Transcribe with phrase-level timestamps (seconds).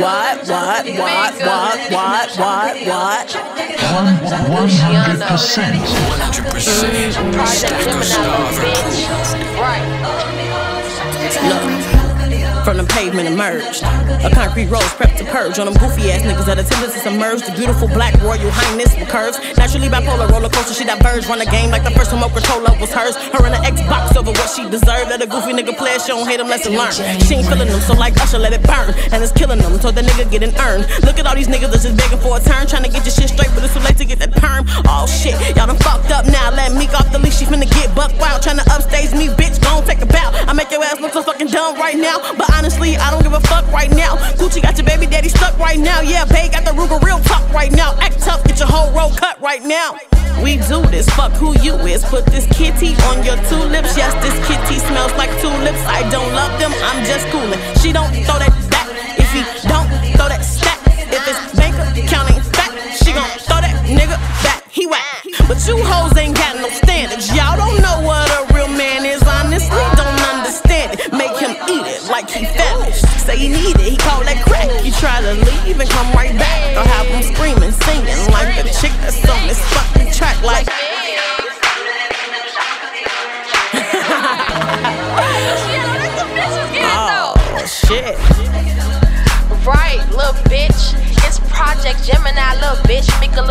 [0.00, 3.30] What, what, what, what, what, what, what?
[4.50, 5.80] One, 100%.
[5.80, 7.32] 100%.
[7.32, 8.98] Project Gemini, bitch.
[9.60, 9.86] Right.
[11.92, 11.99] Look.
[12.70, 13.82] From the pavement emerged.
[14.22, 17.42] A concrete rose prepped to purge on them goofy ass niggas that attempted to submerge
[17.42, 19.42] the beautiful black royal highness with curves.
[19.58, 21.26] Naturally bipolar roller coaster, she diverged.
[21.26, 23.18] Run a game like the first remote controller was hers.
[23.34, 25.10] Her in the Xbox over what she deserved.
[25.10, 26.94] Let a goofy nigga play, she don't hate him, lesson learn.
[26.94, 28.94] She ain't feeling them, so like Usher, let it burn.
[29.10, 30.86] And it's killing them, so the nigga getting earned.
[31.02, 32.70] Look at all these niggas that's just begging for a turn.
[32.70, 34.70] Trying to get your shit straight, but it's too late to get that perm.
[34.86, 36.54] Oh shit, y'all done fucked up now.
[36.54, 38.46] Let me off the leash, she finna get buck wild.
[38.46, 40.29] Trying to upstage me, bitch, gon' take a bow.
[45.20, 46.00] Daddy stuck right now.
[46.00, 47.94] Yeah, Bay got the Ruger real talk right now.
[48.00, 49.98] Act tough, get your whole roll cut right now.
[50.42, 52.02] We do this, fuck who you is.
[52.04, 53.96] Put this kitty on your two lips.
[53.96, 55.84] Yes, this kitty smells like tulips.
[55.84, 57.60] I don't love them, I'm just coolin'.
[57.82, 58.69] She don't throw that
[87.90, 88.14] shit.
[89.66, 90.94] Right, little bitch.
[91.26, 93.10] It's Project Gemini, little bitch.
[93.20, 93.42] Mika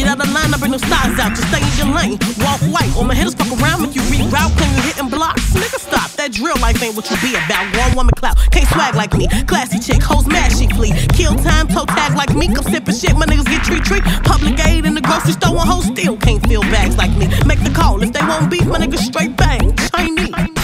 [0.00, 1.36] Get out of line, I bring no styles out.
[1.36, 2.16] Just stay in your lane.
[2.40, 4.56] Walk white, or my hitters fuck around, make you reroute.
[4.56, 5.52] Can you hitting blocks?
[5.52, 6.10] Nigga, stop.
[6.12, 7.68] That drill life ain't what you be about.
[7.76, 8.38] One woman clout.
[8.50, 9.28] Can't swag like me.
[9.44, 10.92] Classy chick, hoes mad, she flee.
[11.12, 12.48] Kill time, toe tag like me.
[12.48, 14.04] Come sipping shit, my niggas get treat treat.
[14.24, 17.28] Public aid in the grocery store, one hoe still can't fill bags like me.
[17.44, 18.02] Make the call.
[18.02, 19.76] If they won't beef, my niggas straight bang.
[19.76, 20.59] Chinese.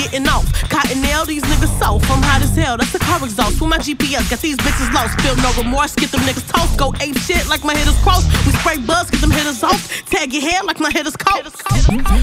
[0.00, 0.48] Getting off.
[0.72, 2.08] Cotton nail, these niggas soft.
[2.08, 3.60] I'm hot as hell, that's the car exhaust.
[3.60, 5.20] With my GPS, got these bitches lost.
[5.20, 6.78] Feel no remorse, get them niggas toast.
[6.78, 8.24] Go ape shit like my hitters cross.
[8.48, 9.99] We spray buzz, get them hitters off.
[10.30, 11.42] Your hair like my hitters coat.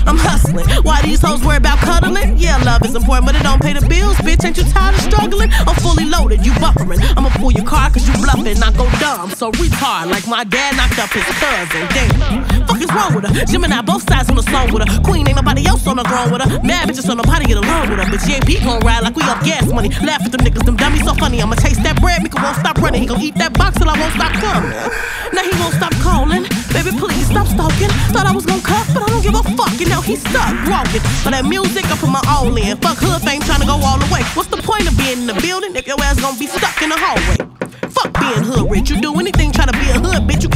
[0.07, 0.63] I'm hustling.
[0.87, 2.37] Why these hoes worry about cuddling?
[2.37, 4.15] Yeah, love is important, but it don't pay the bills.
[4.23, 5.51] Bitch, ain't you tired of struggling?
[5.67, 7.03] I'm fully loaded, you buffering.
[7.17, 8.63] I'ma pull your car cause you bluffing.
[8.63, 11.83] I go dumb, so retard like my dad knocked up his cousin.
[11.91, 12.47] Damn.
[12.63, 13.43] Fuck is wrong with her?
[13.43, 15.03] Gemini both sides on the song with her.
[15.03, 16.63] Queen ain't nobody else on the ground with her.
[16.63, 18.07] Mad bitches on to get along with her.
[18.07, 19.89] But JP gon' ride like we up gas money.
[19.99, 21.41] Laugh at them niggas, them dummies so funny.
[21.41, 23.01] I'ma taste that bread, Mika won't stop running.
[23.01, 24.71] He gon' eat that box till I won't stop coming.
[25.35, 25.96] Now he won't stop.
[26.77, 27.89] Baby, please stop stalking.
[28.13, 29.73] Thought I was gon' cut, but I don't give a fuck.
[29.81, 31.01] And now he's stuck walking.
[31.25, 32.77] For that music, I put my all in.
[32.77, 34.21] Fuck hood fame, trying to go all the way.
[34.37, 36.93] What's the point of being in the building if your ass gon' be stuck in
[36.93, 37.41] the hallway?
[37.89, 38.93] Fuck being hood rich.
[38.93, 40.45] You do anything try to be a hood bitch.
[40.45, 40.53] You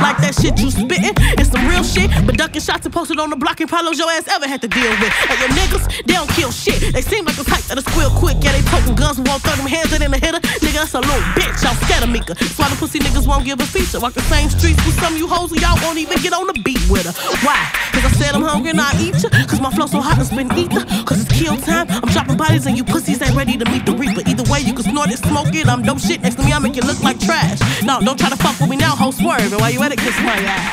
[0.00, 1.14] like that shit you spitting.
[1.38, 4.10] It's some real shit, but ducking shots and posted on the block and problems your
[4.10, 5.12] ass ever had to deal with.
[5.30, 6.92] And your niggas, they don't kill shit.
[6.92, 8.38] They seem like a type that'll squeal quick.
[8.40, 10.40] Yeah, they poking guns won't throw them hands in the hitter.
[10.62, 11.62] Nigga, that's a little bitch.
[11.62, 12.34] Y'all scared of Mika.
[12.34, 14.00] That's why the pussy niggas won't give a feature.
[14.00, 16.46] Walk the same streets with some of you hoes and y'all won't even get on
[16.46, 17.14] the beat with her.
[17.44, 17.58] Why?
[17.92, 19.30] Cause I said I'm hungry and I eat ya.
[19.50, 20.84] Cause my flow so hot and spin ether.
[21.04, 21.90] Cause it's kill time.
[21.90, 23.94] I'm dropping bodies and you pussies ain't ready to meet the
[24.98, 25.68] snort it, smoke it.
[25.68, 27.60] I'm dope shit next to me, I make it look like trash.
[27.84, 29.52] No, don't try to fuck with me now, ho swerve.
[29.52, 30.68] And while you at it, kiss my ass.